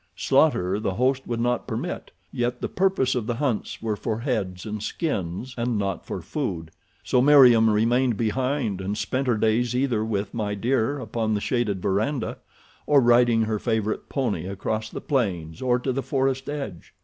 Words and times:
Slaughter 0.15 0.79
the 0.79 0.95
host 0.95 1.27
would 1.27 1.39
not 1.39 1.67
permit; 1.67 2.09
yet 2.31 2.59
the 2.59 2.67
purpose 2.67 3.13
of 3.13 3.27
the 3.27 3.35
hunts 3.35 3.83
were 3.83 3.95
for 3.95 4.21
heads 4.21 4.65
and 4.65 4.81
skins 4.81 5.53
and 5.55 5.77
not 5.77 6.07
for 6.07 6.23
food. 6.23 6.71
So 7.03 7.21
Meriem 7.21 7.69
remained 7.69 8.17
behind 8.17 8.81
and 8.81 8.97
spent 8.97 9.27
her 9.27 9.37
days 9.37 9.75
either 9.75 10.03
with 10.03 10.33
My 10.33 10.55
Dear 10.55 10.97
upon 10.97 11.35
the 11.35 11.39
shaded 11.39 11.83
verandah, 11.83 12.39
or 12.87 12.99
riding 12.99 13.43
her 13.43 13.59
favorite 13.59 14.09
pony 14.09 14.47
across 14.47 14.89
the 14.89 15.01
plains 15.01 15.61
or 15.61 15.77
to 15.77 15.93
the 15.93 16.01
forest 16.01 16.49
edge. 16.49 16.95